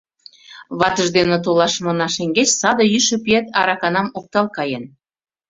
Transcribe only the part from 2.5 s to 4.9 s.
саде йӱшӧ пиет араканам оптал каен.